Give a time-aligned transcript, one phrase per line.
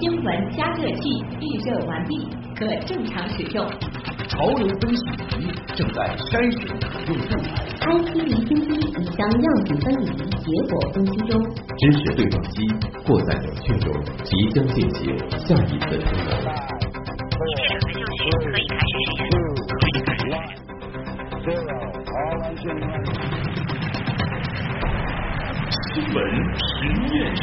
[0.00, 3.68] 新闻加热器预热完毕，可正常使用。
[4.28, 5.02] 潮流分析
[5.38, 7.40] 仪正在筛选可用素材。
[7.80, 10.06] IT 离心机已将样品分离
[10.38, 11.32] 结果分析中。
[11.78, 12.56] 知识对撞机
[13.06, 13.90] 过载冷却中，
[14.22, 16.30] 即将进行下一次通能。
[17.30, 18.68] 可以
[25.98, 26.24] 新闻
[26.54, 27.42] 实验室。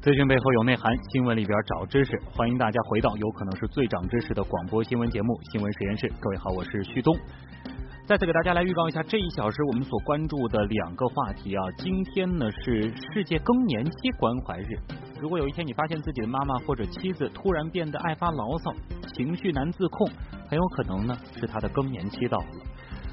[0.00, 2.20] 资讯背后有内涵，新闻里边找知识。
[2.32, 6.08] 欢迎大家回到有可能是最长知识的广播新闻节目《新闻实验室》。
[6.18, 7.16] 各位好，我是旭东。
[8.10, 11.62] 再次给大家来预告一下这一小时我们所关注的两个话题啊。
[11.78, 14.76] 今天呢是世界更年期关怀日。
[15.20, 18.74] 如果有一天你发现自己的妈妈或者妻子突然变得爱发牢骚，
[19.14, 20.10] 情绪难自控，
[20.48, 22.46] 很有可能呢是她的更年期到了。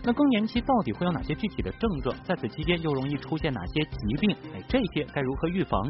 [0.07, 2.15] 那更年期到底会有哪些具体的症状？
[2.23, 4.31] 在此期间又容易出现哪些疾病？
[4.55, 5.85] 哎，这些该如何预防？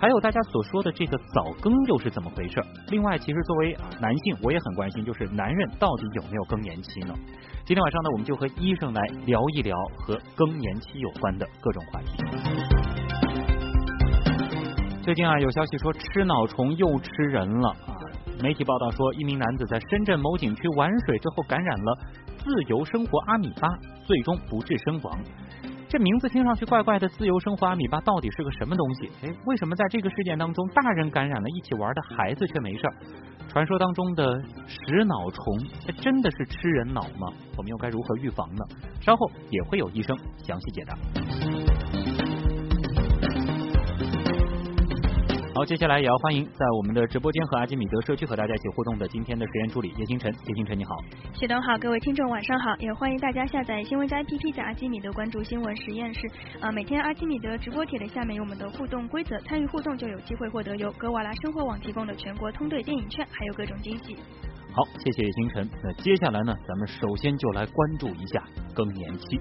[0.00, 2.58] 还有大家所说的这个早更又是怎么回事？
[2.88, 7.12] 另外，其实作为男性，我也很关心，就是男人到底有没有更年期呢？
[7.66, 12.16] 今天晚上呢，我们就和医生来聊一聊和更年期有关的各种话题。
[15.02, 17.92] 最近啊，有消息说吃脑虫又吃人了啊！
[18.42, 21.98] 媒体报道说，一名男子在深圳某景区玩水之后感染了
[22.42, 23.68] 自由生活阿米巴，
[24.04, 25.18] 最终不治身亡。
[25.88, 29.10] 这名字听上去怪怪的，自由生活阿米巴到底是个什么东西？
[29.22, 32.82] 哎，为什么在这个事件当中，大人感染了，一起玩的孩子却没事？
[33.48, 37.32] 传说当中的食脑虫，它真的是吃人脑吗？
[37.56, 38.64] 我们又该如何预防呢？
[39.00, 40.96] 稍后也会有医生详细解答。
[45.52, 50.32] 好，接下来也要欢迎在我们的直播间和阿基米德社区和大家一起互动的今天的实验助理叶星辰。
[50.46, 50.94] 叶星辰你好，
[51.34, 56.20] 谢东好，各位听众晚上好，也欢迎大家下载新闻加 APP，在阿基米德关注新闻实验室。
[56.60, 64.16] 啊，每天阿基米德直播帖的下面有我们的互动规则，参与互动就有机会获得由格瓦拉生活网提供的全国通兑电影券，还有各种惊喜。
[64.72, 65.68] 好，谢谢叶星辰。
[65.82, 69.40] 那接下来呢，咱们首先就来关注一下更年期。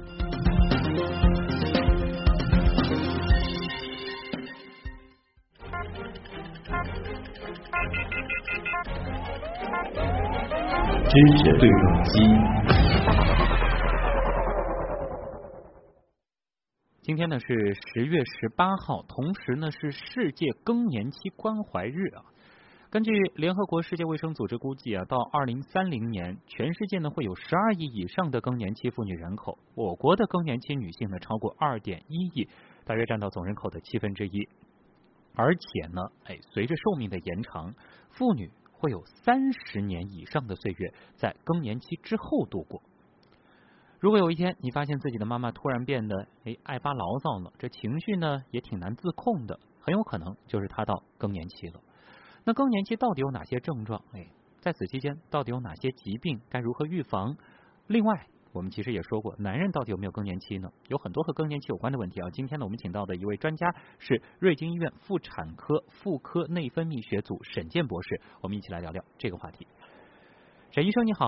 [11.12, 12.20] 知识对撞机。
[17.02, 22.22] 今天呢是十月十八号，同时呢是世界更年期关怀日啊。
[22.92, 29.58] 根据联合国世界卫生组织估计啊，到二零三零年，全世界呢会有十二亿以上的更年期妇女人口。
[29.74, 32.48] 我国的更年期女性呢超过二点一亿，
[32.86, 34.48] 大约占到总人口的七分之一。
[35.36, 37.74] 而且呢，哎，随着寿命的延长，
[38.12, 42.82] 妇女会有三十年以上的岁月在更年期之后度过。
[44.00, 51.82] 如果有一天你发现自己的妈妈突然变得哎爱发牢骚了，这情绪呢也挺难自控的，很有可能就是她到更年期了。
[52.46, 54.02] 那更年期到底有哪些症状？
[54.14, 54.26] 哎，
[54.62, 56.40] 在此期间到底有哪些疾病？
[56.50, 57.36] 该如何预防？
[57.88, 58.28] 另外。
[58.52, 60.70] 我们其实也说过，男人到底有没有更年期呢？
[60.88, 62.30] 有很多和更年期有关的问题啊。
[62.32, 63.68] 今天呢，我们请到的一位专家
[64.00, 69.68] 是瑞金医院妇产科妇科内分泌学组沈健博士，我们一起来聊聊这个话题。
[70.72, 71.28] 沈医生你好，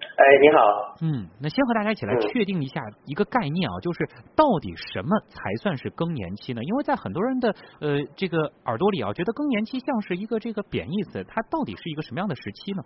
[0.00, 6.62] 哎你好，嗯，那先和大家一起来确定一下一个概念啊，就是到底什么才算是更年期呢？
[6.64, 12.82] 因为在很多人的呃这个耳朵里啊，觉得更年期像是一个这个贬义词，它到底是一个什么样的时期呢？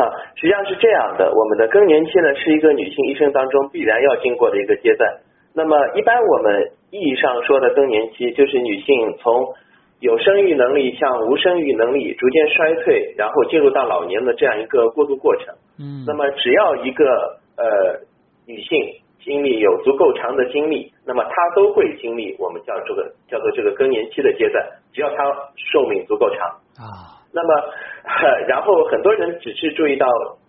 [0.00, 5.20] 哈，实际上是这样的，我们的更年期呢是一个女性一生当中必然要经过的一个阶段。
[5.52, 9.52] 那么一般我们意义上说的更年期，就是女性从
[9.98, 15.54] 有生育能力向无生育能力逐渐衰退，然后进入到老年的这样一个过渡过程。
[15.78, 16.04] 嗯。
[16.06, 18.00] 那么只要一个呃
[18.46, 18.78] 女性
[19.22, 25.24] 经历有足够长的经历，那么她都会经历我们叫这个叫做这个更年期的阶段，只要她
[25.72, 26.48] 寿命足够长。
[26.78, 27.19] 啊。
[27.32, 27.72] 那么，
[28.48, 30.06] 然后很多人只是注意到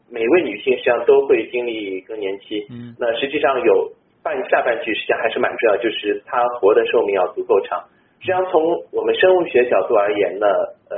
[0.10, 3.92] 每位女性实际上都会经历更年期，嗯，那实际上有
[4.24, 7.80] 半下半句实际上还是蛮重要，就是她活的寿命要足够长。
[8.20, 8.62] 实际上从
[8.92, 10.46] 我们生物学角度而言呢，
[10.90, 10.98] 呃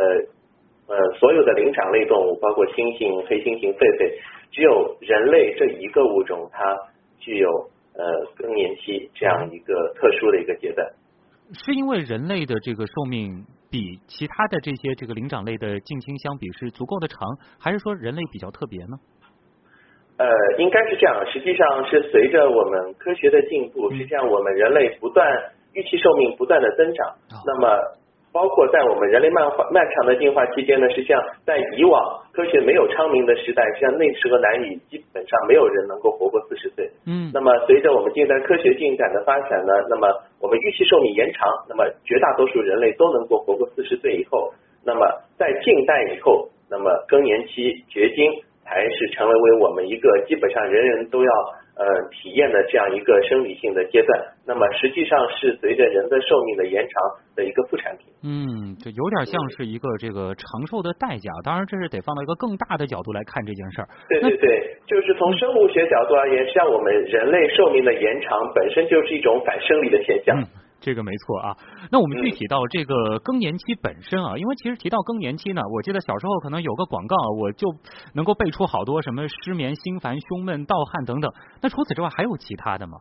[0.87, 4.11] 呃，所有的灵长类动物，包括猩猩、黑猩猩、狒狒，
[4.51, 6.77] 只有人类这一个物种，它
[7.19, 7.49] 具有
[7.95, 8.03] 呃
[8.35, 10.85] 更年期这样一个特殊的一个阶段。
[11.53, 13.45] 是因为人类的这个寿命？
[13.73, 17.25] 比其他的这些这个灵长类的近亲相比是足够的长，
[17.57, 18.93] 还是说人类比较特别呢？
[20.17, 20.29] 呃，
[20.59, 21.25] 应该是这样。
[21.25, 25.25] 实际上是随着我们科学的进步，实际上我们人类不断
[25.73, 27.15] 预期寿命不断的增长。
[27.47, 27.67] 那么
[28.33, 32.01] 包括在我们人类漫化漫长的进化期间呢，实际上在以往
[32.33, 36.89] 科学没有昌明的时代，实际上那时候男女基本上没有人能够活过四十岁。
[37.05, 40.09] 嗯，那么随着我们近代科学进展的发展呢，那么
[40.41, 44.51] 我们预期寿命延长，那么绝大多数人类都能够活过四十岁以后，
[44.83, 45.05] 那么
[45.37, 48.33] 在近代以后，那么更年期绝经
[48.65, 51.31] 才是成为为我们一个基本上人人都要。
[51.75, 56.93] 呃，体验的这样一个生理性的阶段，那么实际上是随着人的寿命的延长
[57.35, 58.13] 的一个副产品。
[58.21, 61.33] 嗯，就有点像是一个这个长寿的代价。
[61.43, 63.87] 当然，这是得放到一个更大的角度来看这件事儿。
[64.07, 70.37] 对对对，就是从生物学角度而言，像我们人类寿命的延长本身就是一种反生理的现象。
[70.83, 71.55] 这个没错啊，
[71.89, 77.69] 那我们具体到这个更年期本身啊，因为其实提到更年期呢，我记得小时候可能有个广告，我就
[78.13, 81.31] 能够背出好多什么失眠、心烦、胸闷、盗汗等等。
[81.61, 82.99] 那除此之外还有其他的吗？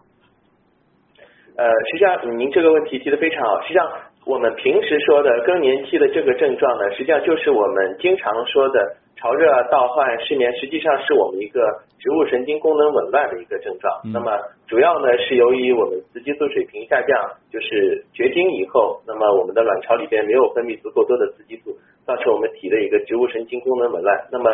[1.59, 3.61] 呃，实际上您这个问题提的非常好。
[3.63, 3.91] 实际上
[4.25, 9.02] 我们平时说的更年期的这个症状呢，实际上就是我们经常说的。
[9.23, 11.63] 潮热、盗汗、失眠，实际上是我们一个
[12.01, 14.01] 植物神经功能紊乱的一个症状。
[14.13, 14.37] 那么
[14.67, 21.71] 主要呢是由于我们雌激素水平下降，就是绝经以后，那么我们的卵巢里边没有分泌足够多的雌激素，
[22.05, 24.27] 造成我们体的一个植物神经功能紊乱。
[24.33, 24.51] 那么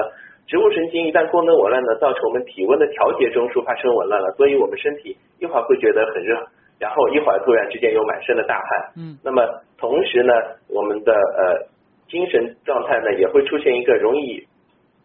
[0.46, 6.36] 植物神经一旦功能紊乱呢，造成我们体温的调节中枢发生紊乱了，所以我们身体一会儿会觉得很热，
[6.78, 8.92] 然后一会儿突然之间有满身的大汗。
[8.98, 9.16] 嗯。
[9.24, 9.42] 那么
[9.78, 10.34] 同时呢，
[10.68, 11.64] 我们的呃
[12.10, 14.44] 精神状态呢也会出现一个容易。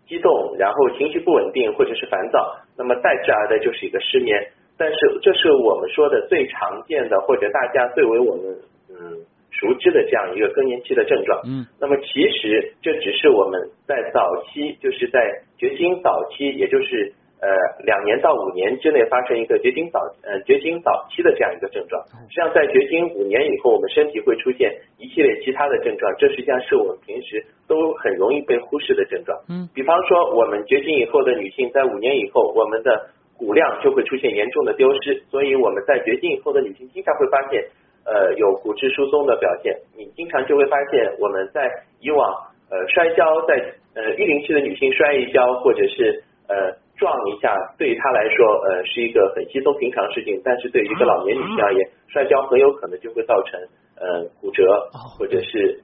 [0.08, 4.52] 激动，然后情绪不稳定或者是烦躁，那么代之而的就是一个失眠。
[4.78, 8.44] 但是这是我们说的最常见的或者大家最为我们
[8.90, 11.42] 嗯熟知的这样一个更年期的症状。
[11.46, 11.66] 嗯。
[11.80, 17.14] 那么其实这只是我们在早期，就是在绝经早期，也就是。
[17.44, 17.52] 呃，
[17.84, 29.38] 两年到五年之内发生一个绝经早呃绝经早期的这样一个症状，实际上在绝经五年以后，我们身体会出现一系列其他的症状，这实际上是我们平时都很容易被忽视的症状。
[29.50, 37.62] 嗯，比方说我们绝经以后的女性，在五年以后，我们的骨量就会出现严重的丢失，所以我们在绝经以后的女性经常会发现
[38.06, 41.70] 呃有骨质疏松的表现，你经常就会发现我们在
[42.00, 42.32] 以往
[42.72, 43.60] 呃摔跤，在
[43.96, 46.82] 呃育龄期的女性摔一跤，或者是呃。
[46.96, 53.60] 撞一下对于他来说，呃，是一个很稀松平常事情，但是对于一个老年女性而言，摔跤很有可能就会造成
[53.98, 55.82] 呃骨折，或者是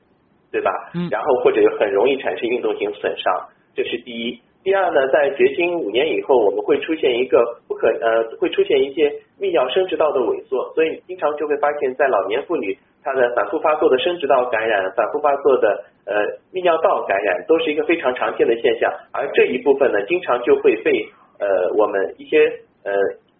[0.51, 0.71] 对吧？
[1.09, 4.39] 然后或者很容易产生运动型损伤，这是第一。
[4.61, 9.09] 第二呢，在绝经五年以后，我们会出现一个不可呃，会出现一些
[9.39, 12.77] 泌尿生殖道的萎缩，所以经常就会发现，在老年妇女
[13.09, 16.13] 她的反复发作的生殖道感染、反复发作的呃
[16.53, 18.93] 泌尿道感染，都是一个非常常见的现象。
[19.11, 20.91] 而这一部分呢，经常就会被
[21.39, 22.37] 呃我们一些
[22.83, 22.93] 呃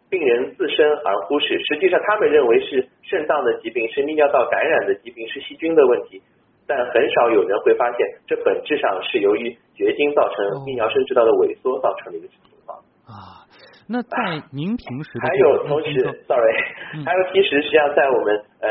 [0.10, 6.20] 病人自身而忽视，实际上他们认为是肾脏的疾病、是泌尿道感染的疾病、是细菌的问题。
[6.66, 13.39] 但很少有人会发现，这本质上是由于绝经造成泌尿生殖道的萎缩造成的一个情况啊。
[13.90, 14.14] 那在
[14.54, 15.90] 您平时还有同时
[16.30, 16.54] ，sorry，
[17.04, 18.70] 还有其实实际上在我们呃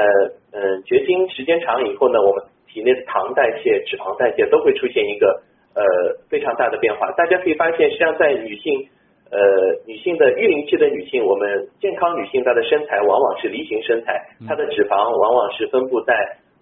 [0.53, 5.43] 嗯绝经时间长以后呢，我们体内的糖代谢、脂肪代谢都会出现一个
[5.75, 5.83] 呃
[6.31, 7.11] 非常大的变化。
[7.19, 8.89] 大家可以发现，实际上在女性
[9.33, 9.39] 呃
[9.87, 16.15] 女性的育龄期的女性，我们健康女性她的身材往往是梨形身材，她的脂肪往往是分布在。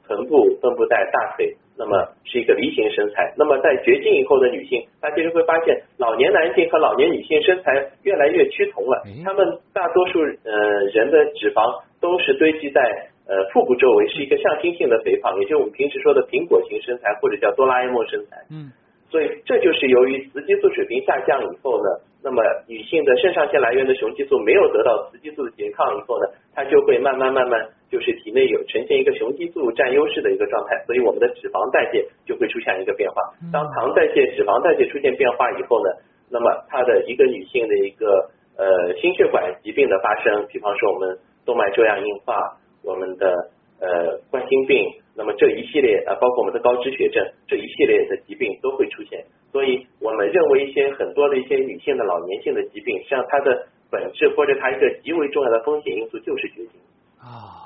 [0.09, 3.33] 臀部分布在大腿，那么是一个梨形身材。
[3.37, 9.03] 那么在绝经以后的女性，她其实会发现，老年男性和老年女性身材越来越趋同了。
[9.25, 10.53] 他们大多数呃
[10.93, 12.81] 人的脂肪都是堆积在
[13.27, 18.37] 呃腹部周围，是一个向心性的肥胖，也就是我们平时说的苹果型身材，或者叫哆啦 A 梦身材。
[18.51, 18.73] 嗯。
[19.09, 21.89] 所以这就是由于雌激素水平下降以后呢，
[22.27, 33.23] 那么女性的肾上腺来源的雄激素没有得到雌激素的拮抗以后呢，它就会慢慢慢慢就是体内有呈现一个雄激素占优势的一个状态，所以我们的脂肪代谢就会出现一个变化。
[33.53, 35.89] 当糖代谢、脂肪代谢出现变化以后呢，
[36.29, 38.29] 那么它的一个女性的一个
[38.59, 44.83] 呃心血管疾病的发生，比方说我们动脉粥样硬化，我们的呃冠心病。
[45.19, 49.25] 那么这一系列啊，包括我们的高脂血症这一系列的疾病都会出现，
[49.57, 56.73] 所以我们认为一些很多的一些女性的老年性的疾病，实际上它的本质或者它一个极为重要的风险因素就是绝经
[57.17, 57.65] 啊。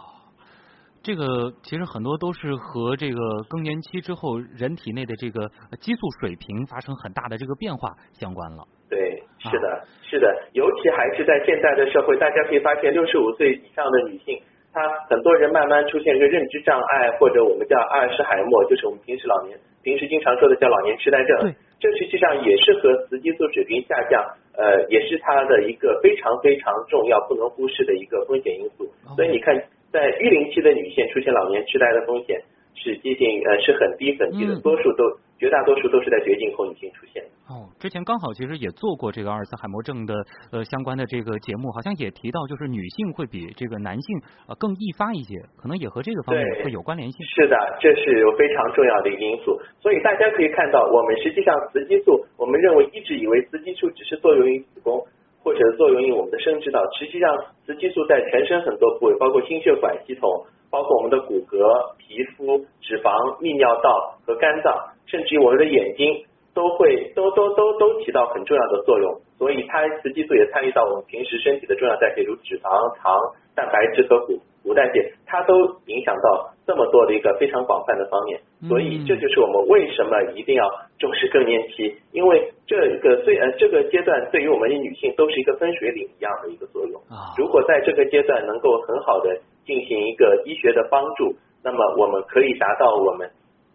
[1.02, 3.18] 这个其实很多都是和这个
[3.48, 8.62] 更年期之后人体内的这个激素水平发生很大的这个变化相关了。
[8.88, 14.40] 对，是的，是的，尤其还是在现在的社会，大家可以发现，六十五岁以上的女性。
[14.72, 21.54] 她很多人慢慢出现一个认知障碍，或者我们叫阿尔茨海默，就是我们平时老年平时经常说的叫老年痴呆症。
[21.80, 24.22] 这实际上也是和雌激素水平下降，
[24.52, 28.84] 呃，也是它的一个非常非常重要、不能忽视的一个风险因素。
[29.16, 29.56] 所以你看，
[29.90, 32.42] 在育龄期的女性出现老年痴呆的风险，
[32.74, 37.30] 是接近呃是很低很低的，嗯多数都绝大多数都是在绝经后女性出现的。
[37.50, 40.14] 哦，之前刚好其实也做过这个阿尔茨海默症的
[40.52, 47.18] 呃相关的这个节目，好像也提到，就是女性会比这个男性呃更易发一些，可能也和这个方面会有关联性。
[47.26, 49.58] 是的，这是有非常重要的一个因素。
[49.82, 55.02] 所以大家可以看到，我们实际上雌激素，我们认为一直以为雌激素只是作用于子宫
[55.42, 57.34] 或者作用于我们的生殖道，实际上
[57.66, 61.66] 雌激素在全身很多部位，包括心血管系统，包括我们的骨骼、
[61.98, 63.10] 皮肤、脂肪、
[63.42, 64.72] 泌尿道和肝脏，
[65.06, 66.24] 甚至于我们的眼睛。
[66.52, 73.16] 都会都都都都起到很重要的作用，所以它雌激素也参与到我们平时身体的重要代谢，如脂肪、糖、
[73.54, 75.54] 蛋白质和骨骨代谢，它都
[75.86, 78.40] 影响到这么多的一个非常广泛的方面。
[78.68, 87.00] 所以这就是我们为什么一定要重视更年期，因为这个最呃这个阶段对于我们女性都是一个分水岭一样的一个作用。
[87.08, 93.30] 啊，如果在这个阶段能够很好的进行一个医学的帮助，那么我们可以达到我们。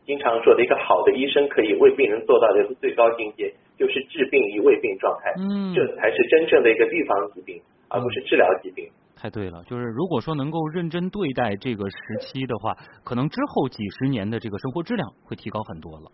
[0.05, 5.33] 经常说的一个好的医生可以为病人做到的最高境界，就是治病于未病状态。
[5.37, 8.87] 嗯，这才是真正的一个预防疾病，而不是治疗疾病。
[9.15, 16.11] 太对了，就是如果说能够认真对待这个时期的话，可能之后几十年的这个生活质量会提高很多了。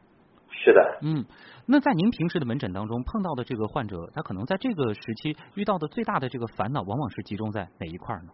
[0.52, 1.26] 是的，嗯，
[1.66, 8.30] 那在您平时的门诊当中碰到的这个患者，他可能在这个时期遇到的最大的这个烦恼，往往是集中在哪一块呢？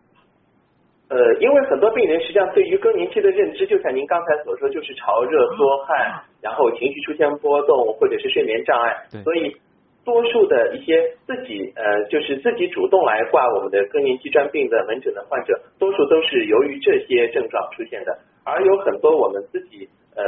[1.09, 9.55] 呃，因为很多病人实际上对于更年期的认知，就像您刚才所说，就是潮热多汗，然后情绪出现波动，或者是睡眠障碍，所以
[10.03, 20.23] 多数的一些自己呃，就是自己主动来挂我们的更年期专病的门诊的患者，多数都是由于这些症状出现的，而有很多我们自己呃，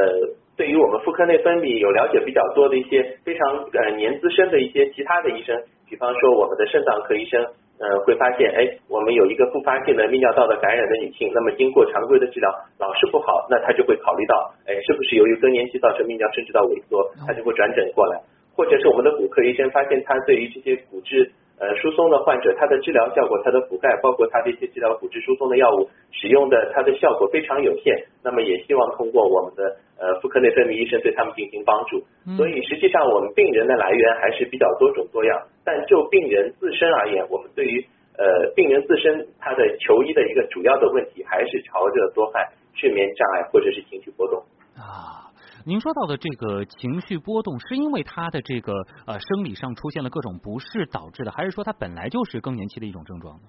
[0.56, 7.46] 对于我们妇科内分泌有了解比较多的一些非常呃年资深的一些其他的医生，比方说我们的肾脏科医生。
[7.80, 18.20] 呃，会发现，哎，我们有一个复发性的泌尿道的感染的女性，那么经过常规的治疗老是不好，那她就会考虑到，哎，是不是由于更年期造成泌尿生殖道萎缩，她就会转诊过来，
[18.54, 32.04] 或者是我们的骨科医生发现她对于这些骨质呃疏松的患者，它的治疗效果，它的覆盖，包括它的一些治疗骨质疏松的药物使用的，它的效果非常有限，那么也希望通过我们的呃妇科内分泌医生对他们进行帮助。
[32.36, 37.86] 所以实际上我们病人的来源还是比较多种多样，但就病人自身而言，我们对于
[38.18, 44.44] 呃病人自身他的求医的一个主要的问题还是朝着多汗、睡眠障碍或者是情绪波动
[44.76, 45.30] 啊。
[45.64, 48.74] 您说到的这个情绪波动，是因为他的这个
[49.06, 53.46] 呃生理上出现了各种不适导致的，还是说他本来就是更年期的一种症状呢？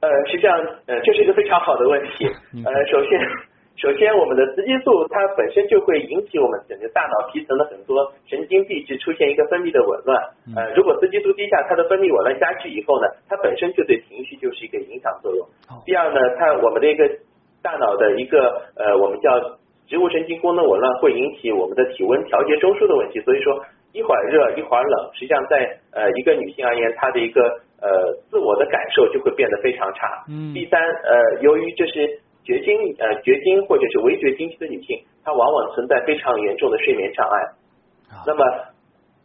[0.00, 2.26] 呃，实际上呃这是一个非常好的问题。
[2.26, 3.20] 呃，首先
[3.76, 10.16] 首先我们的雌激素它本身就会引起我们整个大脑皮层的很多神经递质出现一个分泌的紊乱。
[10.54, 15.46] 呃，如果雌激素低下，它的分泌紊乱加剧以后呢，它本身就对情绪就是一个影响作用。
[15.84, 17.08] 第二呢，它我们的一个
[17.62, 23.60] 大脑的一个呃我们叫植物神经功能紊乱会引起我们的体温调节中枢的问题，所以说
[23.92, 27.42] 一会儿热一会儿冷，实际上在呃一个女性而言，她的一个
[27.82, 30.24] 呃自我的感受就会变得非常差。
[30.30, 30.54] 嗯。
[30.54, 37.36] 第三呃，由于这是绝经呃绝经或者是围绝经期的女性，她往往存在非常严重的睡眠障碍。
[38.26, 38.44] 那么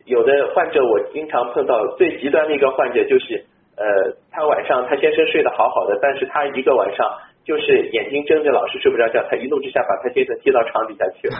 [0.05, 3.45] 有的患者我经常碰到最极端的一个患者就是
[3.75, 3.85] 呃
[4.31, 7.05] 她晚上她先生睡得好好的，但是她一个晚上。
[7.45, 11.35] 就是眼睛睁着，老是睡不着觉，她一怒之下把她先生踢到床底下去了。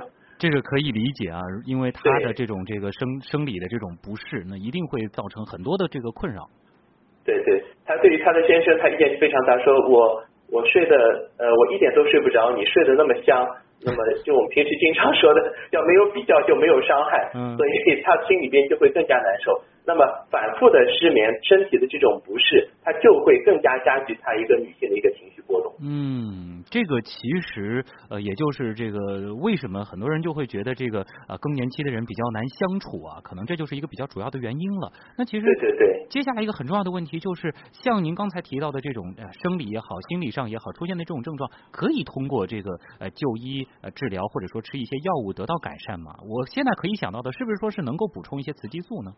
[0.38, 6.48] 这个可以理解啊，因为他的这种这个生生理的这种不适，那一定会造成很多的这个困扰。
[7.22, 10.96] 对对，他对于他的先生，他意见非常大，说我我睡的
[11.38, 13.46] 呃我一点都睡不着，你睡得那么香，
[13.82, 19.60] 那么就我们平时经常说的， 要没有比较就没有伤害，嗯、所以他心里边就会更加难受。
[19.86, 25.70] 那么反复的失眠，身体的这种不适，它就会更加加剧他一个女性的一个情绪波动。
[25.82, 34.92] 嗯，这个其实呃，也就是这个为什么很多人就会觉得这个呃更年期的人比较难相处啊，可能这就是一个比较主要的原因了。
[35.16, 46.14] 那其实对对对，接下来一个很重要的问题就是，像您刚才提到的这种呃生理也好，心理上也好出现的这种症状，可以通过这个呃就医呃治疗或者说吃一些药物得到改善吗？
[46.28, 49.12] 我现在可以想到的是不是说是能够补充一些雌激素呢？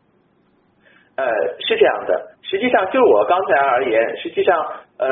[1.17, 1.25] 呃，
[1.61, 2.37] 是这样的。
[2.43, 4.55] 实际上，就我刚才而言，实际上，
[4.99, 5.07] 呃，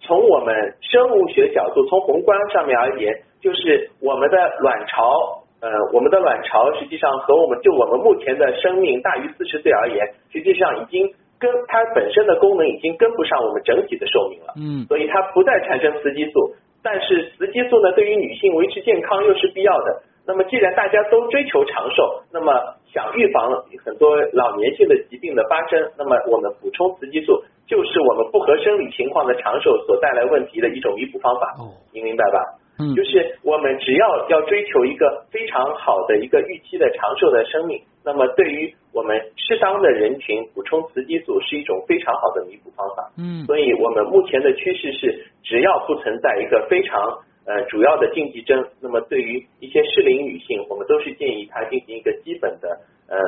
[0.00, 14.54] 从我们生物学角度，从宏观上面而言，就是我们的卵巢，呃，我们的卵巢实际上和我们就我们目前的生命大于四十岁而言，实际上已经跟它本身的功能已经跟不上我们整体的寿命了。
[14.56, 14.84] 嗯。
[14.86, 20.02] 所以它不再产生雌激素，但是雌激素呢，对于女性维持健康又是必要的。
[20.26, 22.52] 那么，既然大家都追求长寿，那么
[22.92, 23.50] 想预防
[23.82, 31.54] 很多老年性的疾病的发生，那么我们补充雌激素就是我们不合生理情况的长寿所带来问题的一种弥补方法。
[31.60, 32.40] 哦，您明白吧？
[32.80, 43.10] 嗯就是我们只要要追求一个非常好的一个预期的长寿的生命，那么对于我们适当的人群补充雌激素是一种非常好的弥补方法。
[43.18, 53.18] 嗯所以我们目前的趋势是，只要不存在一个非常呃主要的禁忌症，那么对于一些适龄女性，我们都是建议她进行一个基本的呃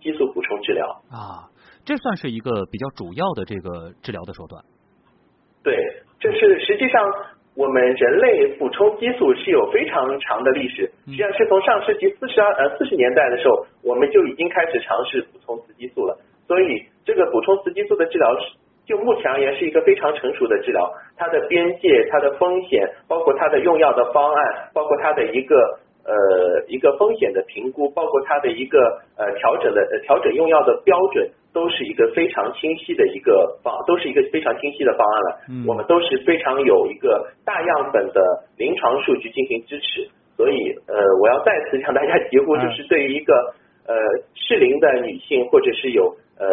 [0.00, 0.88] 激素补充治疗。
[1.12, 1.44] 啊，
[1.86, 4.60] 这算是一个比较主要的这个治疗的手段。
[5.62, 5.72] 对，
[6.18, 7.00] 这是实际上
[7.54, 16.18] 我们人类补充激素是有非常长的历史，实际上是从上世纪四十二呃四十年代的时候，我们就已经开始尝试补充雌激素了。
[16.48, 18.58] 所以这个补充雌激素的治疗是。
[18.86, 28.78] 就目前而言，是一个非常成熟的治疗，它的边界、它的风险，包括它的用药的方案，包括它的一个呃一个风险的评估，包括它的一个
[29.16, 35.28] 呃调整的呃调整用药的标准，都是一个非常清晰的一个方，都是一个非常清晰的方案了。
[35.48, 38.20] 嗯我们都是非常有一个大样本的
[38.58, 43.32] 临床数据进行支持，所以呃，我要再次向大家疾呼，嗯就是对于一个
[43.88, 43.96] 呃
[44.34, 46.44] 适龄的女性，或者是有呃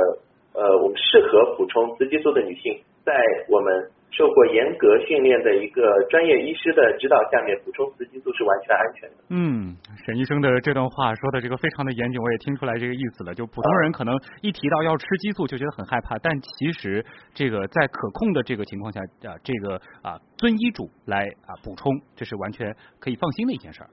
[0.55, 3.11] 呃我们适合补充雌激素的女性，在
[3.49, 9.15] 我们受过严格训练的一个专业医师的指导下面，补充雌激素是完全安全的。
[9.29, 13.33] 嗯，沈医生的这段话说的这个非常的严谨，我也听出来这个意思了。
[13.33, 17.03] 就普通人可能一提到要吃激素就觉得很害怕，但其实
[17.33, 23.89] 这个在可控的这个情况下啊，这个啊遵医嘱来啊补充，这是完全可以放心的一件事儿。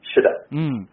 [0.00, 0.86] 是的，嗯。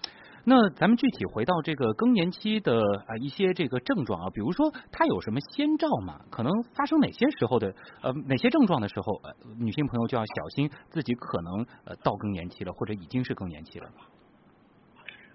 [0.45, 6.21] 那咱们具体回到这个更年期的啊一些这个症状啊，比如说它有什么先兆嘛？
[6.31, 13.87] 可能发生哪些时候的呃哪些症状的时候，呃女性朋友就要小心自己可能呃到更年期了，或者已经是更年期了。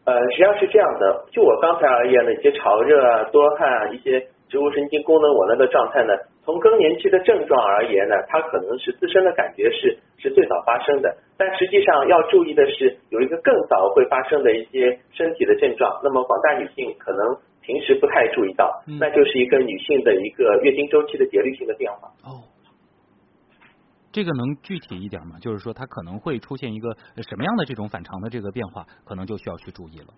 [0.04, 4.20] 呃，实际上是这样的，就我刚才而言的一些潮热啊、多汗啊、一些
[4.50, 6.12] 植物神经功能紊乱的状态呢，
[6.44, 22.08] 从更年期的症状而言呢，它可能是自身的感觉是是最早发生的，但实际上要注意的是，有一个更早会发生的一些身体的症状，那么广大女性可能平时不太注意到，嗯那就是一个女性的一个月经周期的节律性的变化。
[22.22, 22.44] 哦，
[24.12, 25.38] 这个能具体一点吗？
[25.40, 30.14] 就是说它可能会出现一个呃什么样的这种反常的这个变化，可能就需要去注意了。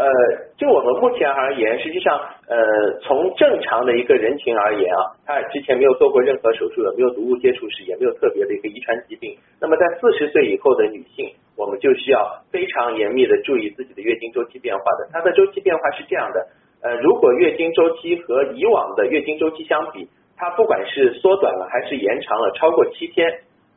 [0.00, 0.08] 呃，
[0.56, 2.16] 就我们目前而言，实际上，
[2.48, 2.56] 呃，
[3.02, 9.36] 从正常的一个人群而言啊，他之前没有做过任何手术，也没有毒物接触史，也没有特别的一个遗传疾病。
[9.60, 15.10] 那么在四十岁以后的女性，我们就需要非常严密的注意自己的月经周期变化的。
[15.12, 16.48] 它的周期变化是这样的，
[16.80, 23.28] 呃，如果月经周期和以往的月经周期相比，它不管是缩短了还是延长了超过七天，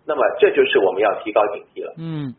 [0.08, 1.94] 那么这就是我们要提高警惕了。
[2.00, 2.34] 嗯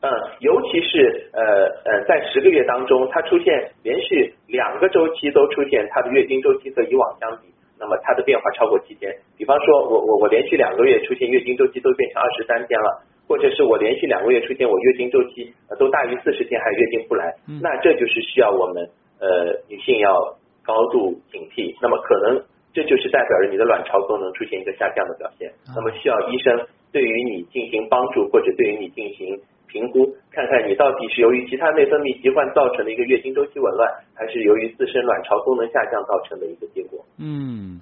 [0.00, 1.42] 嗯，尤其是呃
[1.84, 7.48] 呃，在十个月当中，它出现连续两个周期都出现它的月经周期和以往相比，
[7.80, 9.12] 那么它的变化超过七天。
[9.36, 20.14] 比方说，我我我连续两个月出现月经周期都变成二十三天了，或者是我连续两个月出现我月经周期呃都大于四十天还月经不来，嗯那这就是需要我们呃女性要
[20.62, 21.74] 高度警惕。
[21.82, 22.40] 那么可能
[22.72, 26.54] 这就是代表着你的卵巢功能出现一个下降的表现，那么需要医生
[26.92, 37.04] 对于你进行帮助，或者对于你进行评估，看看你到底是由于其他内分泌疾患造成的一个月经周期紊乱，还是由于自身卵巢功能下降造成的一个结果。
[37.18, 37.80] 嗯，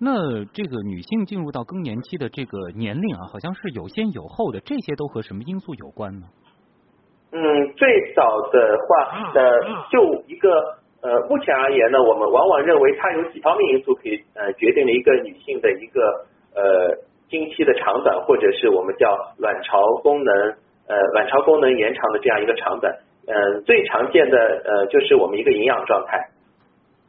[0.00, 6.26] 那这个女性进入到更年期的这个年龄啊，好像是有先有后的，这些都和什么因素有关呢？
[7.32, 7.40] 嗯，
[7.74, 9.58] 最早的话，呃，
[9.90, 16.00] 就一个呃，目前而言呢，我们往往认为它有几方面因素可以呃决定了一个女性的一个
[16.54, 16.96] 呃
[17.28, 20.54] 经期的长短，或者是我们叫卵巢功能
[20.88, 22.94] 呃卵巢功能延长的这样一个长短。
[23.26, 26.28] 嗯、最常见的呃就是我们一个营养状态。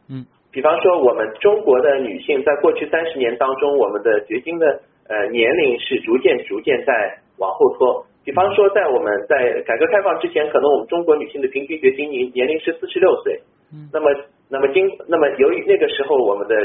[0.10, 8.06] 嗯，比方说我们中国的女性在过去三十年当中，我们的绝经的呃年龄是逐渐逐渐在往后拖。
[8.24, 13.40] 比方说，在我们在改革开放之前，可能我们中国女性的平均绝经年年龄是四十六岁。
[13.74, 14.10] 嗯那么，
[14.50, 16.56] 那么经那么由于那个时候我们的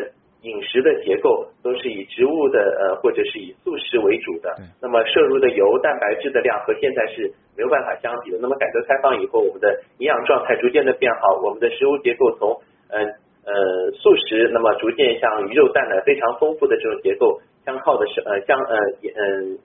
[0.43, 8.39] 饮食的结构都是以植物的呃或者是以素食为主的，那么摄入的油、蛋白质的量和现在是没有办法相比的。
[8.41, 12.57] 那么改革开放以后，我们的营养状态逐渐的变好，我们的食物结构从
[12.89, 13.05] 嗯
[13.45, 18.77] 呃素食，那么逐渐像鱼肉蛋奶非常丰富的这种结构相靠的是呃相呃
[19.17, 19.59] 嗯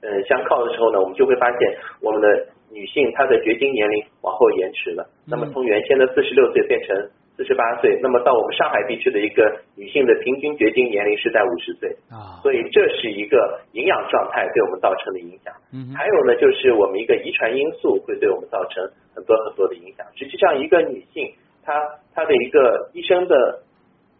[0.00, 5.06] 呃相靠的时候呢，我们就会发现我们的女性她的绝经年龄往后延迟了。
[5.26, 15.52] 那么从原先的四十六岁变成四十八岁，那么到我们上海地区的一个女性的平均绝经年龄是在五十岁，啊，所以这是一个营养状态对我们造成的影响。
[15.72, 20.06] 嗯还有呢，就是我们一个遗传因素会对我们造成很多很多的影响。
[20.14, 21.72] 实际上，一个女性她
[22.14, 23.62] 她的一个医生的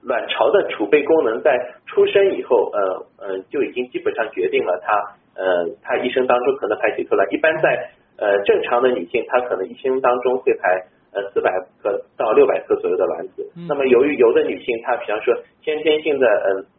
[0.02, 7.24] 卵巢的储备功能在出生以后，呃呃就已经基本上决定了她呃，她一生当中可能排几出来。
[7.30, 10.82] 一般在呃正常的女性，她可能一生当中会排
[11.14, 11.50] 呃四百
[11.82, 13.50] 克到六百克左右的卵子。
[13.68, 16.26] 那么由于有的女性她比方说先天性的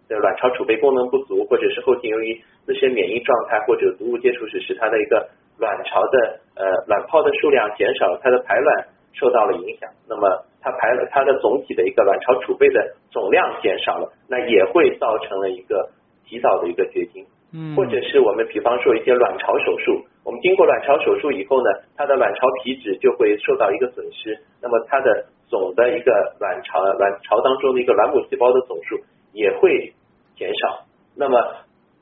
[0.09, 9.89] 呃卵巢储备功能不足，或者是后天由于自身免疫状态或者毒物接触史使她的一个卵巢的呃卵泡的数量减少，她的排卵受到了影响。
[10.07, 15.89] 那么它排它的总体的一个卵巢储备的总量减少了，那也会造成了一个
[16.27, 28.99] 提早的一个绝经，嗯，或者是我们比方说一些卵巢手术，我们经过卵巢手术以后呢，它的卵巢皮质就会受到一个损失，那么它的总的一个卵巢卵巢当中的一个卵母细胞的总数
[29.31, 29.93] 也会
[30.35, 30.83] 减少，
[31.15, 31.39] 那么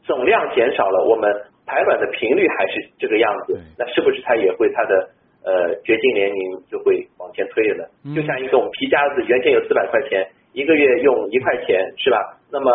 [0.03, 1.29] 总量减少了，我们
[1.67, 5.09] 排卵的频率还是这个样子，那是不是它也会它的？
[5.45, 12.17] 呃，绝经年龄就会往前推了呢，就像一个我们皮夹子，原先有四百块钱，一个月用一块钱，是吧？
[12.49, 12.71] 那么，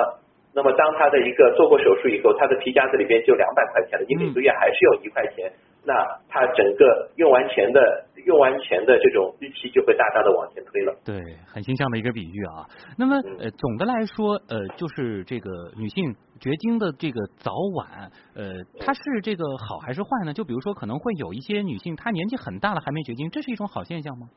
[0.54, 5.52] 那么当他的一个做过手术以后，他的皮夹子里边就两百块钱了，你每个月还是有一块钱，
[5.84, 5.94] 那
[6.28, 10.94] 他整个用完钱的用完钱的这种预期就会大大的往前推了。
[11.04, 12.66] 对，很形象的一个比喻啊。
[12.96, 16.14] 那么，呃，总的来说，呃，就是这个女性。
[16.40, 20.32] 绝经的这个早晚，呃，它是这个好还是坏呢？
[20.32, 24.28] 就比如说，可能会有一些女性，她年纪很大了还没绝经，这是一种好现象吗？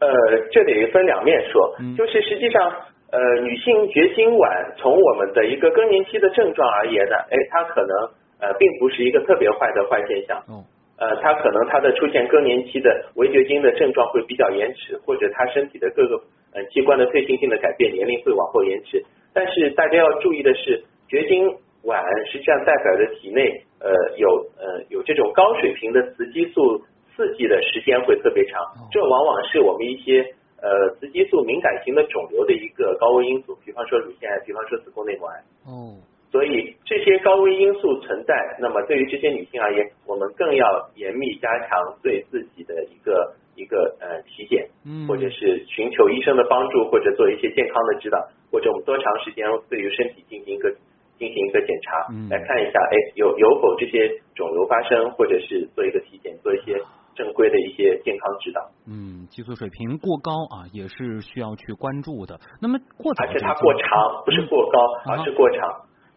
[0.00, 0.08] 呃，
[0.50, 2.72] 这得分两面说，就是实际上，
[3.14, 10.42] 呃，女性绝经晚，从我们的一个更年期的症状而言呢，哎，它可能呃并不是一个特别坏的坏现象。
[10.50, 10.64] 嗯。
[10.96, 16.20] 呃，它可能它的出现更年期的围绝经的症状会比较延迟，或者她身体的各个
[16.54, 19.04] 呃器官的退行性的改变，年龄会往后延迟。
[19.32, 21.46] 但是大家要注意的是，绝经
[21.82, 26.82] 晚实际上代表着体内呃有呃有这种高水平的雌激素
[27.14, 35.36] 刺激的时间会特别长，这往往是我们一些呃雌激素敏感型的肿瘤的一个高危因素，比方说乳腺癌，比方说子宫内膜癌。
[35.68, 36.00] 哦。
[36.32, 48.18] 所以这些高危因素存在，那么对于这些女性而言，我们更要严密加强对自己的一个一个呃体检，嗯或者是寻求医生的帮助，或者做一些健康的指导，
[48.50, 50.74] 或者我们多长时间对于身体进行一个
[51.20, 56.82] 进行一个检查，来看一下，哎，有有否这些肿瘤发生，或者是做一个体检，做一些
[57.14, 58.60] 正规的一些健康指导。
[58.86, 62.38] 嗯，激素水平过高啊，也是需要去关注的。
[62.60, 64.78] 那么过而且它过长，不是过高，
[65.10, 65.60] 而是过长。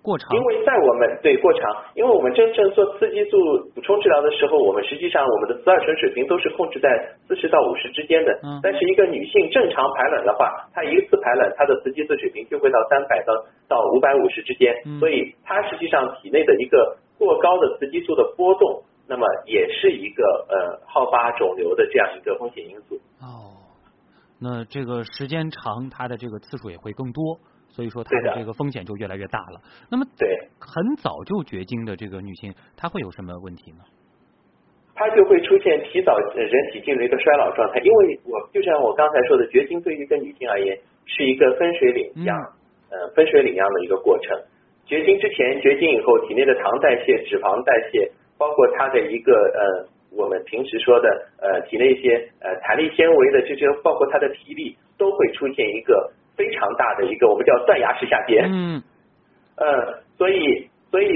[0.03, 3.35] 过长，因为在我们对过长，因为我们真正做雌激素
[3.75, 6.87] 补充治疗的时候，我们实际上我们的雌二醇水平都是控制在
[7.27, 8.31] 四十到五十之间的。
[8.41, 8.61] 嗯。
[8.63, 13.33] 但是一个女性正常排卵的话，她一次排卵，她的雌激素水平就会到三百到
[13.67, 14.73] 到五百五十之间。
[14.85, 14.97] 嗯。
[15.01, 22.95] 所以它实际上体内的一个过高的雌激素的波动，那么也是一个呃好发肿瘤的这样一个风险因素。
[23.21, 23.55] 哦。
[24.39, 27.39] 那这个时间长，它的这个次数也会更多。
[27.69, 29.61] 所以说，它的这个风险就越来越大了。
[29.91, 33.83] 那么，对很早就绝经的这个女性，她会有什么问题呢？
[34.95, 37.79] 她就会出现提早人体进入一个衰老状态。
[37.81, 42.35] 因为我就像我刚才说的，绝经对于一个女性而言是一个分水岭一样，
[42.89, 44.41] 呃，分水岭一样的一个过程。
[44.85, 51.09] 绝经之前、绝经以后，体内的糖代谢、脂肪代谢，包括它的一个呃，我们平时说的
[51.41, 56.11] 呃，体内一些呃弹力纤维的这些，包括它的体力，都会出现一个。
[56.37, 58.79] 非常大的一个我们叫断崖式下跌，嗯，
[59.57, 61.09] 呃，所以所以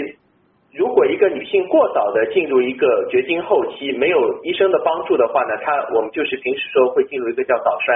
[0.73, 7.95] 如果一个女性过早的进入一个绝经后期，没有医生的帮助的话呢，她我们就是平时说会进入一个叫早衰，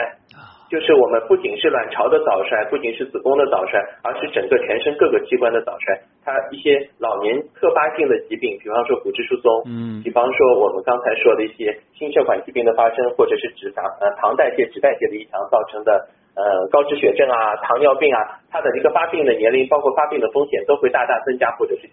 [0.69, 5.97] 就是我们不仅是卵巢的早衰，不仅是子宫的早衰，而是整个全身各个器官的早衰。
[6.25, 16.08] 它一些老年特发性的疾病，比方说骨质疏松，嗯，比方说我们刚才说的一些心血管疾病的发生，或者是脂肪呃糖代谢、脂代谢的异常造成的。
[16.36, 18.19] 呃，高脂血症啊，糖尿病啊，
[18.51, 21.88] 它的一个发病的年龄，包括发病的风险，都会大大增加或者是。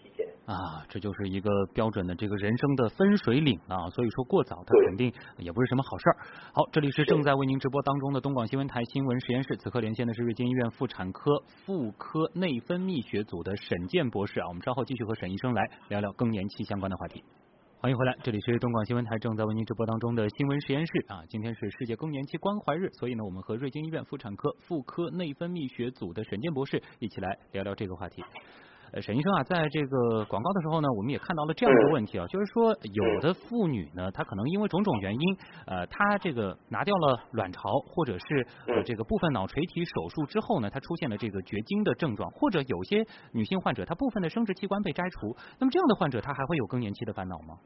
[0.53, 6.17] 啊，这就是一个标准的这个人生的分水岭啊，所以说过早，它肯定也不是什么好事儿。
[6.53, 17.25] 好，这里是正在为您直播当中的东广新闻台新闻实验室，此刻连线的是瑞金医院妇产科妇科内分泌学组的沈健博士啊，我们稍后继续和沈医生来聊聊更年期相关的话题。
[17.81, 21.25] 欢迎回来，这里是东广新闻台正在为您直播当中的新闻实验室啊。
[21.29, 28.23] 今天是世界更年期关怀日，所以呢，我们和瑞金医院妇产科妇科内分泌学组的沈健博士一起来聊聊这个话题。
[28.93, 43.03] 呃，沈医生啊，在这个广告的时候呢，我们也看到了这样一个问题啊，就是说有的妇女呢，她可能因为种种原因，呃，她这个拿掉了卵巢，或者是呃这个部分脑垂体手术之后呢，她出现了这个绝经的症状，或者有些
[43.33, 47.57] 女性患者她部分的生殖器官被摘除，那么这样的患者她还会有更年期的烦恼吗？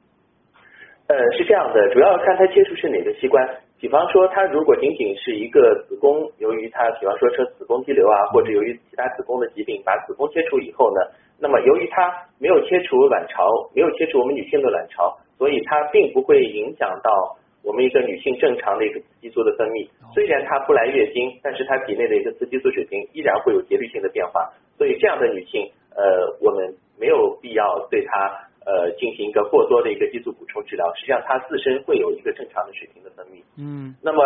[1.09, 3.43] 呃，是这样的，主要看她接触是哪个器官。
[3.79, 11.01] 比方说，她如果仅仅是一个子宫，由于她比方说是子宫肌瘤啊，或者由于其他子宫的疾病，把子宫切除以后呢，
[11.39, 19.87] 那么由于它没有切除卵巢，没有切除我们女性的卵巢，所以它并不会影响到我们一个女性正常的一个雌激素的分泌。
[20.15, 24.51] 虽然她不来月经，但是她体内的一个雌激素水平依然会有节律性的变化。
[24.79, 30.93] 所以这样的女性，呃，我们没有必要对她呃进行一个过多的一个激素补充治疗。
[30.95, 33.41] 实际上，它自身会有一个正常的水平的分泌。
[33.57, 33.95] 嗯。
[34.03, 34.23] 那么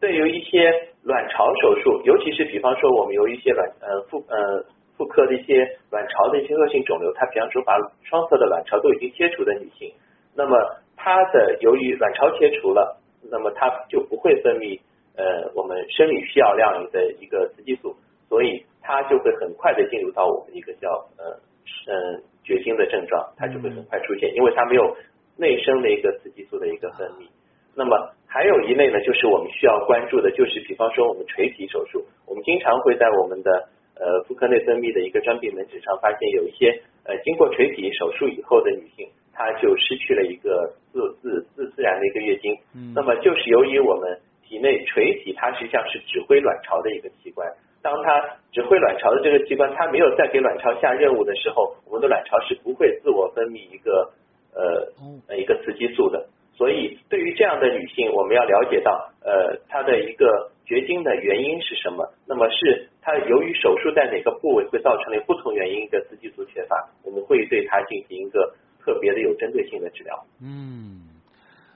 [0.00, 4.64] 对于一些卵巢手术，尤其是比方说我们有一些卵呃妇呃
[4.96, 9.92] 妇科的一些卵巢的一些恶性肿瘤，它比方说把双侧的卵巢都已经切除的女性，
[10.34, 10.56] 那么
[10.96, 14.78] 她的由于卵巢切除了，那么她就不会分泌
[15.16, 17.96] 呃我们生理需要量的一个雌激素，
[18.28, 21.40] 所以它就会很快的进入到我们一个叫呃
[21.88, 24.96] 嗯绝经的症状，它就会很快出现，因为它没有
[25.36, 27.26] 内生的一个雌激素的一个分泌。
[27.74, 33.50] 那么还有一类呢，就是我们需要关注的，就是比方说我们垂体手术，我们经常会在我们的
[33.98, 42.54] 呃妇科内分泌的一个专病门诊上发现，有一些呃经过垂体手术以后的女性，她就失去了一个自自自自然的一个月经。
[42.74, 42.92] 嗯。
[42.94, 47.48] 那么就是由于我们体内垂体它实际上是指挥卵巢的一个器官，
[47.82, 54.12] 当它指挥卵巢的这个器官它没有再给卵巢下任务的时候，我们的卵巢是不会自我分泌一个
[54.54, 56.28] 呃一个雌激素的。
[56.56, 62.08] 所以，对于这样的女性，我们要了解到，呃，她的一个绝经的原因是什么？
[62.28, 66.88] 那么是她由于手术在哪个部位会造成了不同原因的雌激素缺乏？
[67.02, 70.24] 我们会对她进行一个特别的有针对性的治疗。
[70.40, 71.08] 嗯，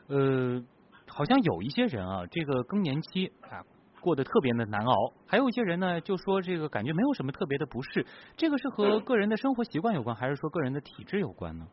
[0.09, 0.63] 呃，
[1.09, 3.67] 好像有一些人啊，这个更年期啊
[4.09, 8.07] 过得特别的难熬，还有一些人呢就说这个感觉没有什么特别的不适，
[8.39, 11.67] 这个是和个人的生活习惯有关，还是说个人的体质有关呢？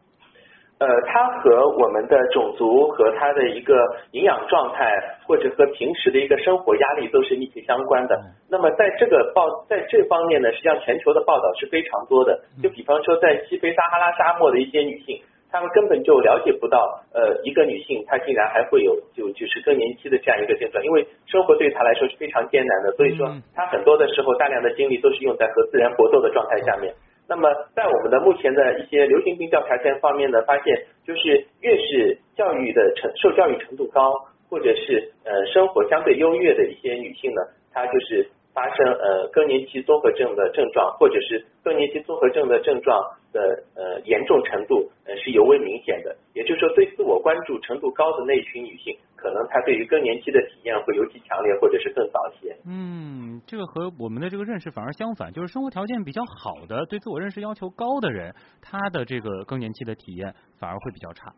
[0.84, 3.71] 呃，它和我们的种族和它的一个
[4.12, 4.91] 营养状态，
[5.26, 8.19] 或者和平时的一个生活压力都是密切相关的。
[8.50, 12.38] 那么在这个报在这方面呢，实际上全球的报道是非常多的。
[12.62, 15.24] 就比方说，在西非撒哈拉沙漠的一些女性，
[15.56, 26.94] 她们根本就了解不到，呃，一个女性她竟然还会有就就是更年期的这样一个症状，因为生活对她来说是非常艰难的，所以说她很多的时候大量的精力都是用在和自然搏斗的状态下面。
[27.30, 34.13] 那么，在我们的目前的一些流行病调查前方面呢，发现就是越是教育的程受教育程度高，
[34.50, 37.41] 或者是呃生活相对优越的一些女性呢，
[37.74, 43.02] 她就是发生呃更年期综合症的症状，或者是更年期综合症的症状
[43.36, 46.15] 的呃严重程度呃是尤为明显的。
[46.34, 52.56] 也就是说，对自我关注程度高的那一群女性，可能她对于更年期的体验会尤其强烈，或者是更早一些。
[52.65, 61.32] 嗯，这个和我们的这个认识反而相反，就是生活条件比较好的、对自我认识要求高的人，他的这个更年期的体验反而会比较差。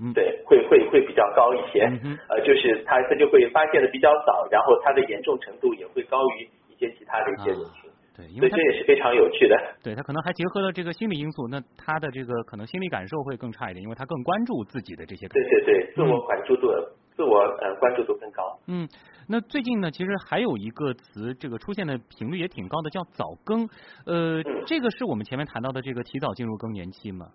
[0.00, 1.84] 嗯，对，会会会比较高一些。
[2.02, 7.87] 嗯呃，就是他他就会发现的比较早，然后他的严重程度也会高于一些其他的一些人群。
[8.18, 9.56] 对，因为这也是非常有趣的。
[9.80, 15.48] 对他可能还结合了这个心理因素，那他的这个可能心理感受会更差一点，因为他更关注自己的这些感受。
[15.48, 16.66] 对对对，自我关注度、
[17.14, 18.58] 自我呃关注度更高。
[18.66, 18.88] 嗯，
[19.28, 23.68] 那最近呢，其实还有一个词，这个出现的频率也挺高的，叫早更。
[24.04, 27.28] 呃，这个是我们前面谈到的这个提早进入更年期吗？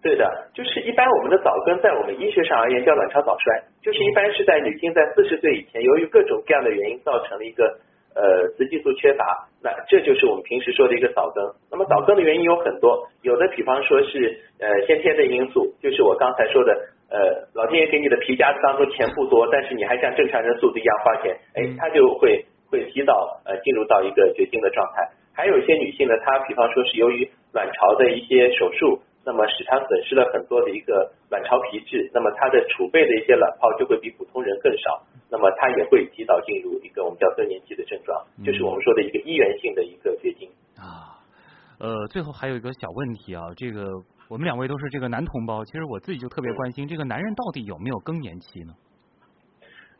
[0.00, 7.80] 对的，就是一般我们的早更在我们医学上而言叫卵巢早衰，就是一般是在女性在四十岁以前，由于各种各样的原因造成了一个
[8.14, 11.44] 呃雌激素缺乏，那这就是我们平时说的一个早更。
[11.70, 16.72] 那么早更的原因有很多，有的比方说是呃先天的因素，就是我刚才说的
[17.10, 25.08] 呃老天爷给你的皮夹子当中钱不多，但是你还像正常人速度一样花钱，哎，他就会会提早呃进入到一个绝经的状态。
[25.34, 29.00] 还有一些女性呢，她比方说是由于卵巢的一些手术。
[29.24, 41.16] 那么使它损失了很多的一个卵巢皮质，那么它的储备的一些卵泡就会比普通人更少，那么它也会提早进入一个我们叫更年期的症状，就是我们说的一个医源性的一个绝经啊。
[41.80, 43.88] 呃，最后还有一个小问题啊，这个
[44.28, 48.72] 我们两位都是这个男同胞，其实我自己就特别关心，这个男人到底有没有更年期呢？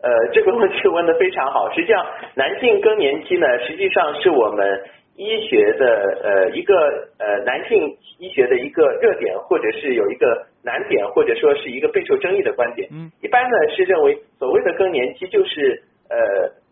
[0.02, 2.04] 呃，这个问题问的非常好，实际上
[2.36, 4.84] 男性更年期呢，实际上是我们。
[5.16, 5.86] 医学的
[6.22, 6.74] 呃一个
[7.18, 12.88] 呃男性医学的一个热点，或者是有一个难点，或者说是一个备受争议的观点。
[12.92, 16.16] 嗯，一般呢是认为所谓的更年期就是呃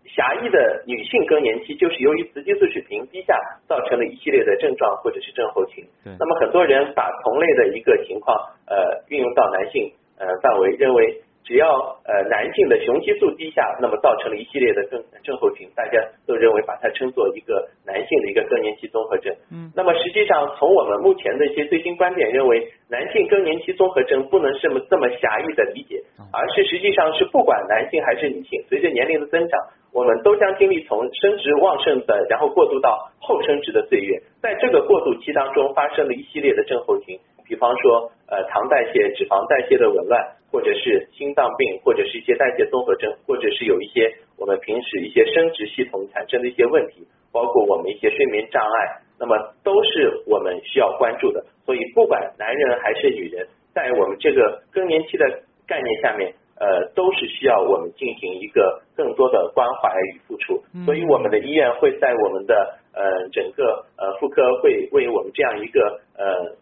[0.05, 5.85] 狭义的女性更年期，就是由于雌激素水平低下造成的一系列的症状或者是症候群。
[6.05, 6.13] 对。
[6.19, 11.69] 那么很多人把同类的一个情况呃运用到男性呃范围，认为只要
[12.05, 19.35] 呃男性的雄激素低下，那么造成了一系列的症症候群，大家都认为把它称作一个男性的一个更年期综合症。
[19.51, 26.03] 嗯，那么实际上从我们目前的一些最新观点认为，男性更年期综合症不能这么这么狭义的理解，
[26.33, 29.61] 而是实际上是不管男性还是女性，随着年龄的增长，
[29.93, 37.19] 我们都将经历从生殖旺盛的，然后过渡到后生殖的岁月，在这个过渡期当中发生了一系列的症候群。
[37.45, 51.43] 比方说，呃，糖代谢、脂肪代谢的紊乱，或者是心脏病，或者是一些代谢综合征，或者是有一些我们平时一些生殖系统产生的一些问题，包括我们一些睡眠障碍，那么都是我们需要关注的。
[51.65, 55.25] 所以，不管男人还是女人，在我们这个更年期的
[55.67, 60.63] 概念下面，呃，都是需要我们进行一个更多的关怀与付出。
[60.85, 66.57] 所以，我们的医院会在我们的呃整个呃妇科会为我们这样一个呃。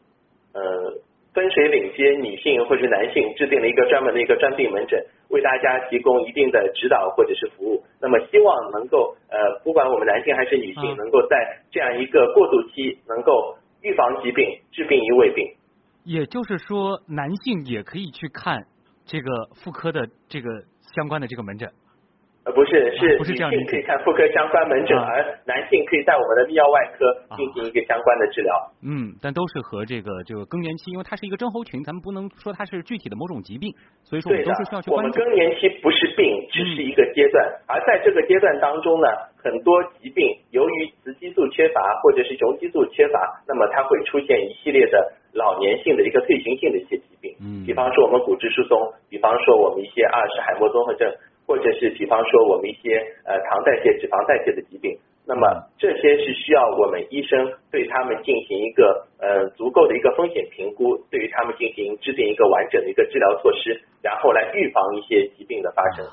[0.53, 0.93] 呃，
[1.33, 7.85] 分水岭接女性或是男性制定了一个专门的一个专病门诊，为大家提供一定的指导或者是服务。
[8.01, 15.47] 那么希望能够呃，不管我们男性还是女性，能够在这样一个过渡期，能够预防疾病，治病于未病。
[16.05, 18.65] 也就是说，男性也可以去看
[19.05, 19.31] 这个
[19.63, 20.49] 妇科的这个
[20.97, 21.71] 相关的这个门诊。
[22.51, 28.51] 呃，不是，是女性可以看妇科相关门诊，而男性可以在我们的泌尿外科进行一个相关的治疗。
[28.83, 33.71] 嗯，但都是和这个这个更年期，因为它是一个症候群，咱们不能说它是具体的某种疾病，
[34.03, 35.07] 所以说我们都是需要去关注。
[35.07, 37.39] 我们更年期不是病，只是一个阶段，
[37.71, 39.07] 而在这个阶段当中呢，
[39.39, 47.31] 很多疾病由于雌激素缺乏或者是雄激素缺乏，那么它会出现一系列的老年性的一个退行性的一些疾病。
[47.41, 51.09] 嗯，比方说我们骨质疏松，比方说我们一些阿尔茨海默综合症。
[51.51, 52.95] 或者是比方说我们一些
[53.27, 66.07] 呃糖代谢、脂肪代谢的疾病，那么这些是需要我们医生对他们进行一个呃足够的一个风险评估，对于他们进行制定一个完整的一个治疗措施，然后来预防一些疾病的发生。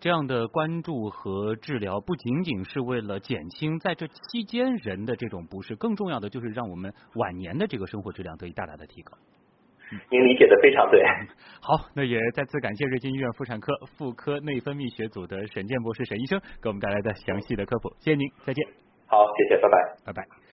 [0.00, 9.16] 这样的关注和治疗不仅仅是为了减轻在这期间人的这种不适，更重要的就是让我们晚年的这个生活质量得以大大的提高。
[10.10, 11.02] 您理解的非常对。
[11.60, 18.66] 好，那也再次感谢瑞金医院妇产科妇科内分泌学组的沈健博士沈医生给我们带来的详细的科普，谢谢您，再见。
[19.06, 20.34] 好，谢谢，拜拜，拜拜。